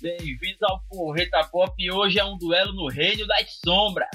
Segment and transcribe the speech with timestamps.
[0.00, 4.08] Bem-vindos ao Porreta Pop e hoje é um duelo no Reino das Sombras.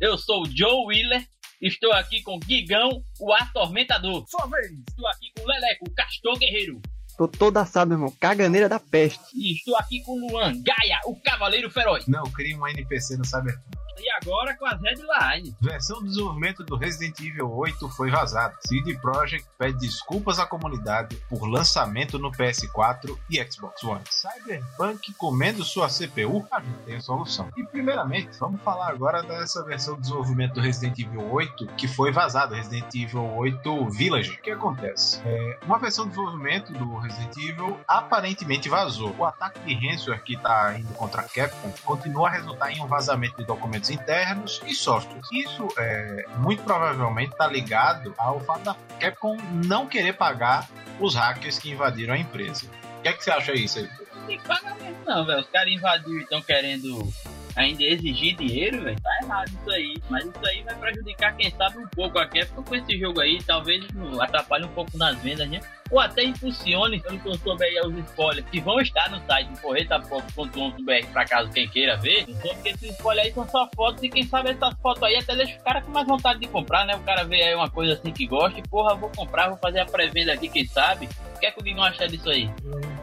[0.00, 1.26] Eu sou o Joe Wheeler,
[1.60, 4.24] estou aqui com Gigão, o Atormentador.
[4.28, 4.70] Sua vez!
[4.88, 6.80] Estou aqui com Leleco, o Castor Guerreiro.
[7.18, 8.16] Tô todo assado, meu irmão.
[8.20, 9.24] Caganeira da peste.
[9.34, 12.06] E estou aqui com Luan Gaia, o Cavaleiro Feroz.
[12.06, 13.73] Não, cria um NPC no Cyberpunk.
[13.98, 15.54] E agora com as headlines.
[15.60, 18.54] Versão de desenvolvimento do Resident Evil 8 foi vazada.
[18.66, 24.02] CD Projekt pede desculpas à comunidade por lançamento no PS4 e Xbox One.
[24.10, 26.46] Cyberpunk comendo sua CPU?
[26.50, 27.50] A gente tem a solução.
[27.56, 32.10] E primeiramente, vamos falar agora dessa versão de desenvolvimento do Resident Evil 8 que foi
[32.10, 34.32] vazada, Resident Evil 8 Village.
[34.32, 35.20] O que acontece?
[35.24, 39.14] É, uma versão de desenvolvimento do Resident Evil aparentemente vazou.
[39.18, 42.86] O ataque de ransomware que está indo contra a Capcom continua a resultar em um
[42.86, 45.26] vazamento de documentos internos e softwares.
[45.32, 50.68] Isso é, muito provavelmente está ligado ao fato da Capcom não querer pagar
[51.00, 52.66] os hackers que invadiram a empresa.
[52.98, 53.88] O que é que você acha isso aí?
[54.14, 54.40] Não tem
[54.76, 55.40] mesmo, não, velho.
[55.40, 57.12] Os caras invadiram e estão querendo
[57.56, 59.00] ainda exigir dinheiro, velho.
[59.00, 59.94] Tá errado isso aí.
[60.10, 63.42] Mas isso aí vai prejudicar, quem sabe, um pouco a Capcom com esse jogo aí.
[63.42, 63.84] Talvez
[64.20, 65.60] atrapalhe um pouco nas vendas, né?
[65.90, 71.06] ou até impulsione, que eu soube aí, os spoilers que vão estar no site corretapop.com.br
[71.12, 72.24] para caso quem queira ver.
[72.26, 75.36] Então, porque esses spoilers aí são só fotos e quem sabe essas fotos aí até
[75.36, 76.96] deixa o cara com mais vontade de comprar, né?
[76.96, 79.80] O cara vê aí uma coisa assim que gosta e, porra, vou comprar, vou fazer
[79.80, 81.08] a pré-venda aqui, quem sabe.
[81.36, 82.50] O que é que o Guigão acha disso aí?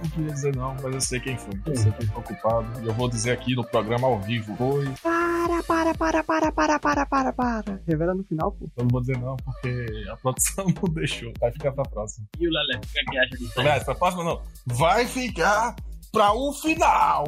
[0.01, 1.53] Eu não queria dizer não, mas eu sei quem foi.
[1.63, 2.83] Eu sei quem foi ocupado.
[2.83, 4.55] E eu vou dizer aqui no programa ao vivo.
[4.55, 4.91] Foi.
[5.03, 7.81] Para, para, para, para, para, para, para, para.
[7.87, 8.65] Revela no final, pô.
[8.77, 11.31] Eu não vou dizer não, porque a produção não deixou.
[11.39, 12.25] Vai ficar pra próxima.
[12.39, 13.53] E o Lele, o que é que acha disso?
[13.55, 14.41] Vai, pra próxima não.
[14.65, 15.75] Vai ficar
[16.11, 17.25] pra o final.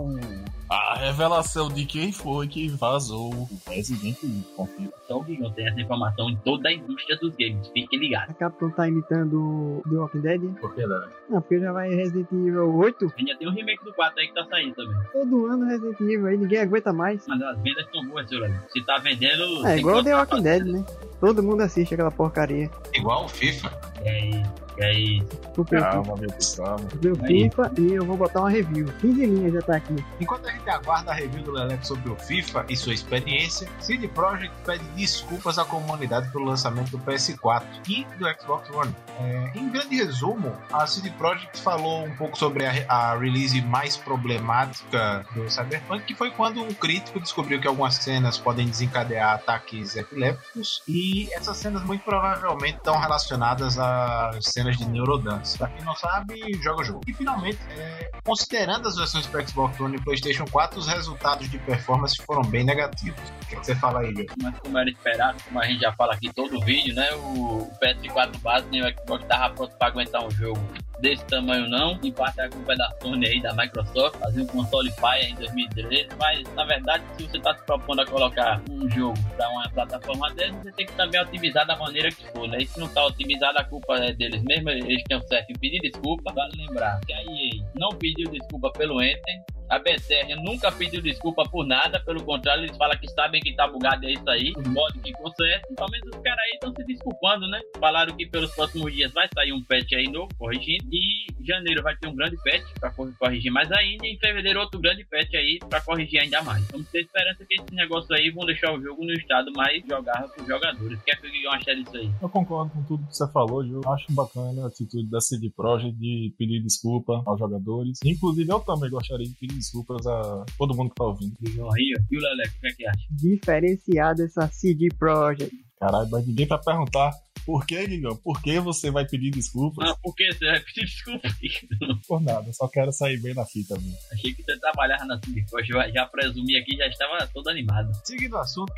[0.70, 4.44] A revelação de quem foi que vazou o Resident Evil.
[4.56, 4.90] Confia.
[5.08, 7.68] Só o Guigão tem essa informação em toda a indústria dos games.
[7.68, 8.30] Fiquem ligados.
[8.32, 10.42] A Capcom tá imitando The Walking Dead?
[10.60, 11.04] Por que não?
[11.30, 13.14] Não, porque já vai Resident Evil 8.
[13.18, 14.96] Ainda tem um remake do 4 aí que tá saindo também.
[15.12, 17.26] Todo ano Resident Evil aí, ninguém aguenta mais.
[17.28, 18.56] Mas as vendas são boas, seu Lele.
[18.72, 19.68] Se tá vendendo.
[19.68, 20.86] É igual que The Walking Dead, né?
[21.20, 22.70] Todo mundo assiste aquela porcaria.
[22.94, 23.72] Igual o FIFA.
[24.04, 25.28] É isso, é isso.
[25.56, 26.86] Super Calma, meu calma.
[27.02, 27.44] Meu Aí.
[27.44, 28.88] FIFA e eu vou botar uma review.
[29.00, 29.96] 15 linhas já tá aqui.
[30.20, 34.08] Enquanto a gente aguarda a review do Leleco sobre o FIFA e sua experiência, CD
[34.08, 38.96] Projekt pede desculpas à comunidade pelo lançamento do PS4 e do Xbox One.
[39.20, 43.96] É, em grande resumo, a CD Projekt falou um pouco sobre a, a release mais
[43.98, 49.96] problemática do Cyberpunk, que foi quando um crítico descobriu que algumas cenas podem desencadear ataques
[49.96, 55.58] epilépticos e essas cenas muito provavelmente estão relacionadas às cenas de Neurodance.
[55.58, 57.02] Pra quem não sabe, joga o jogo.
[57.08, 61.58] E finalmente, é, considerando as versões para Xbox One e PlayStation 4, os resultados de
[61.58, 63.20] performance foram bem negativos.
[63.42, 64.28] O que, é que você fala aí, Gil?
[64.40, 67.12] Mas como era esperado, como a gente já fala aqui todo vídeo, né?
[67.16, 70.62] O PS4 base nem o Xbox tava pronto pra aguentar um jogo
[71.00, 72.00] desse tamanho não.
[72.04, 75.36] Em parte a culpa é da Sony aí, da Microsoft, fazer um console paia em
[75.36, 76.10] 2013.
[76.20, 80.32] Mas na verdade, se você tá se propondo a colocar um jogo pra uma plataforma
[80.36, 82.60] dessa, você tem que também otimizar da maneira que for, né?
[82.62, 85.56] E se não tá otimizado, a culpa é deles mesmo, eles têm o certo em
[85.56, 86.32] pedir desculpa.
[86.32, 89.44] Vale lembrar que a EA não pediu desculpa pelo Enter.
[89.74, 93.68] A BSR nunca pediu desculpa por nada, pelo contrário, eles falam que sabem que tá
[93.68, 95.68] bugado é isso aí, o modo que conserta.
[95.76, 97.60] Pelo menos os caras aí estão se desculpando, né?
[97.80, 100.86] Falaram que pelos próximos dias vai sair um patch aí novo, corrigindo.
[100.92, 104.06] E janeiro vai ter um grande patch pra cor- corrigir mais ainda.
[104.06, 106.66] E em fevereiro outro grande patch aí pra corrigir ainda mais.
[106.72, 110.30] Vamos ter esperança que esse negócio aí vão deixar o jogo no estado mais jogável
[110.30, 111.00] pros jogadores.
[111.00, 112.10] O que é que eu achar disso aí?
[112.22, 113.82] Eu concordo com tudo que você falou, Gil.
[113.88, 118.00] Acho bacana a atitude da CD Projekt de pedir desculpa aos jogadores.
[118.06, 121.36] Inclusive, eu também gostaria de pedir desculpas a todo mundo que tá ouvindo.
[121.42, 123.08] E o Leleco, o que é que acha?
[123.12, 125.56] Diferenciado essa CD Projekt.
[125.80, 127.12] Caralho, mas ninguém vai perguntar
[127.46, 128.18] por que, Guilherme?
[128.24, 129.90] Por que você vai pedir desculpas?
[129.90, 131.28] Ah, por que você vai pedir desculpa?
[132.08, 133.98] Por nada, só quero sair bem na fita mesmo.
[134.14, 137.92] Achei que você trabalhava na Subcoach, já, já presumi aqui, já estava todo animado.
[138.04, 138.74] Seguindo o assunto,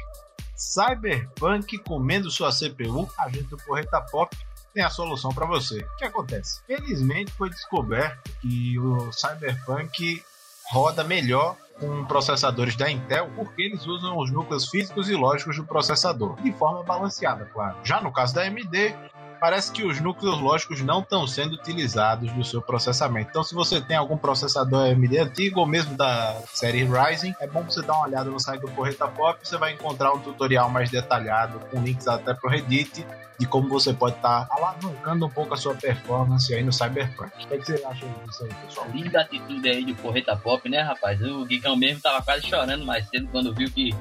[0.56, 4.36] Cyberpunk comendo sua CPU, a gente do Correta Pop
[4.74, 5.80] tem a solução para você.
[5.80, 6.62] O que acontece?
[6.66, 10.24] Felizmente foi descoberto que o Cyberpunk
[10.72, 15.66] roda melhor com processadores da Intel porque eles usam os núcleos físicos e lógicos do
[15.66, 17.78] processador de forma balanceada, claro.
[17.84, 18.96] Já no caso da AMD,
[19.40, 23.30] parece que os núcleos lógicos não estão sendo utilizados no seu processamento.
[23.30, 27.64] Então, se você tem algum processador AMD antigo ou mesmo da série Ryzen, é bom
[27.64, 29.40] você dar uma olhada no site do Correta Pop.
[29.44, 33.06] Você vai encontrar um tutorial mais detalhado, com links até pro Reddit,
[33.38, 37.32] de como você pode estar alavancando um pouco a sua performance aí no Cyberpunk.
[37.44, 38.88] O que, é que você acha disso aí, pessoal?
[38.94, 41.22] Linda atitude aí do Porreta Pop, né, rapaz?
[41.22, 43.94] O Guigão mesmo tava quase chorando mais cedo quando viu que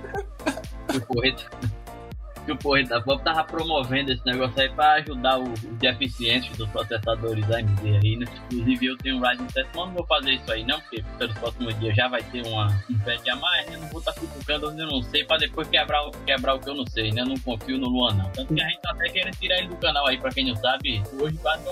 [0.95, 1.45] o Porreta.
[2.45, 7.51] Que o Porreta Pop tava promovendo esse negócio aí pra ajudar os deficientes dos processadores
[7.51, 8.27] AMD aí, né?
[8.53, 11.39] Inclusive eu tenho um Ryzen 7, mas não vou fazer isso aí não, porque pelos
[11.39, 13.77] próximos dias já vai ter uma impede a mais, né?
[13.79, 16.69] Não vou estar tá cutucando onde eu não sei pra depois quebrar, quebrar o que
[16.69, 17.23] eu não sei, né?
[17.23, 18.31] Eu não confio no Luan não.
[18.31, 20.57] Tanto que a gente tá até querendo tirar ele do canal aí, pra quem não
[20.57, 21.65] sabe, hoje quase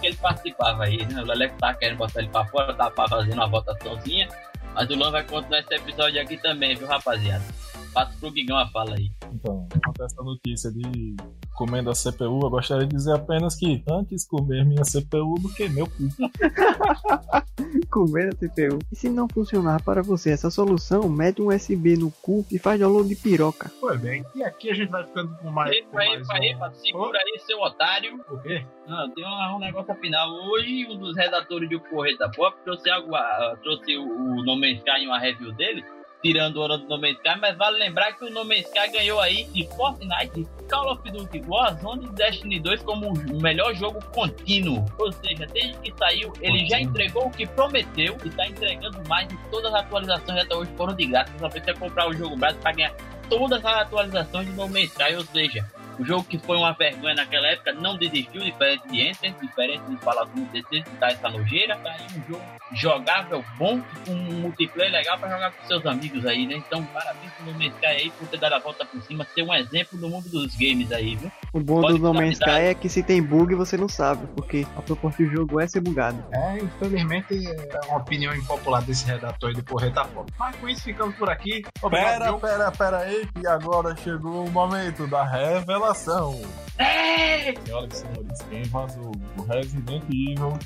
[0.00, 1.22] que ele participava aí, né?
[1.22, 4.28] O Leleco tá querendo botar ele pra fora, tá fazendo uma votaçãozinha.
[4.74, 7.44] Mas o Luan vai continuar esse episódio aqui também, viu, rapaziada?
[7.92, 9.10] Passa pro Guigão a fala aí.
[9.32, 9.67] Então,
[10.04, 11.16] essa notícia de
[11.54, 15.68] comendo a CPU, eu gostaria de dizer apenas que antes comer minha CPU do que
[15.68, 16.08] meu cu.
[17.90, 18.78] comer a CPU.
[18.92, 22.78] E se não funcionar para você essa solução, mete um USB no cu e faz
[22.78, 23.70] download de piroca.
[23.80, 25.76] Pois bem, e aqui a gente vai ficando com mais.
[25.76, 28.20] Epa, com mais epa, epa, segura aí, seu otário.
[28.30, 28.64] O quê?
[28.86, 30.30] Não, tem um, um negócio afinal.
[30.30, 34.78] Hoje, um dos redatores do Correio Pop trouxe, algo, uh, trouxe o, o No Man's
[34.78, 35.84] Sky em uma review dele
[36.22, 38.90] tirando o ano do No Man's Sky, mas vale lembrar que o No Man's Sky
[38.92, 44.04] ganhou aí de Fortnite, Call of Duty Warzone e Destiny 2 como o melhor jogo
[44.06, 44.84] contínuo.
[44.98, 49.28] Ou seja, desde que saiu, ele já entregou o que prometeu e está entregando mais
[49.28, 51.32] de todas as atualizações até hoje foram de graça.
[51.38, 52.94] Só precisa comprar o jogo básico para ganhar
[53.28, 55.64] todas as atualizações de No Man's Sky, ou seja,
[55.98, 59.96] o jogo que foi uma vergonha naquela época não desistiu, diferente de Enter, diferente de
[59.98, 61.76] falar do DC, tá essa nojeira.
[61.76, 66.24] Tá aí um jogo jogável, bom, com um multiplayer legal para jogar com seus amigos
[66.26, 66.54] aí, né?
[66.56, 69.98] Então, parabéns pro Sky aí por ter dado a volta por cima, ser um exemplo
[69.98, 71.30] no mundo dos games aí, viu?
[71.52, 74.26] O bom Pode do No Man's Sky é que se tem bug você não sabe,
[74.36, 76.22] porque a proposta do jogo é ser bugado.
[76.32, 80.30] É, infelizmente é uma opinião impopular desse redator aí do Porreta Pop.
[80.38, 81.62] Mas com isso ficamos por aqui.
[81.80, 86.40] Obrigado, pera, pera, pera aí, que agora chegou o momento da revelação revelação.
[86.78, 87.54] É!
[87.64, 90.58] Senhoras e senhores, quem vazou o Resident Evil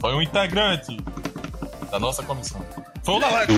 [0.00, 0.96] foi um integrante
[1.90, 2.64] da nossa comissão.
[3.02, 3.52] Foi o Laleco.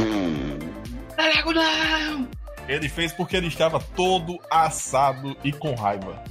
[1.17, 2.42] Laleco não!
[2.69, 6.23] Ele fez porque ele estava todo assado e com raiva.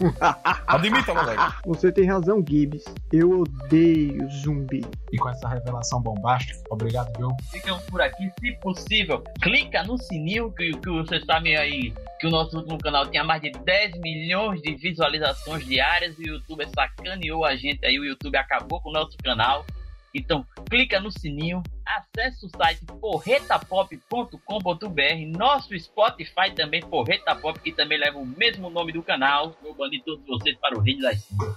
[0.66, 1.42] Admita, Laleco.
[1.66, 2.84] Você tem razão, Gibbs.
[3.12, 4.84] Eu odeio zumbi.
[5.12, 7.32] E com essa revelação bombástica, obrigado, Joe.
[7.50, 9.24] Ficamos por aqui, se possível.
[9.40, 13.40] Clica no sininho que, que vocês sabem aí que o nosso último canal tinha mais
[13.40, 18.36] de 10 milhões de visualizações diárias e o YouTube sacaneou a gente aí, o YouTube
[18.36, 19.64] acabou com o nosso canal.
[20.14, 27.98] Então, clica no sininho, acesse o site porretapop.com.br, nosso Spotify também, Porreta Pop, que também
[27.98, 29.56] leva o mesmo nome do canal.
[29.62, 31.56] Vou banir todos vocês para o reino das cinzas.